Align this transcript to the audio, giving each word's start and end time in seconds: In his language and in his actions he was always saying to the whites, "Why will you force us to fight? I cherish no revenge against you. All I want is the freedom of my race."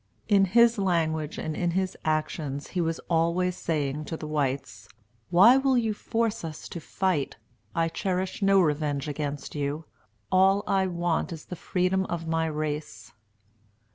In 0.27 0.45
his 0.45 0.79
language 0.79 1.37
and 1.37 1.55
in 1.55 1.69
his 1.77 1.95
actions 2.03 2.69
he 2.69 2.81
was 2.81 2.97
always 3.07 3.55
saying 3.55 4.05
to 4.05 4.17
the 4.17 4.25
whites, 4.25 4.89
"Why 5.29 5.57
will 5.57 5.77
you 5.77 5.93
force 5.93 6.43
us 6.43 6.67
to 6.69 6.79
fight? 6.79 7.37
I 7.75 7.87
cherish 7.87 8.41
no 8.41 8.59
revenge 8.61 9.07
against 9.07 9.53
you. 9.53 9.85
All 10.31 10.63
I 10.65 10.87
want 10.87 11.31
is 11.31 11.45
the 11.45 11.55
freedom 11.55 12.05
of 12.05 12.25
my 12.27 12.47
race." 12.47 13.13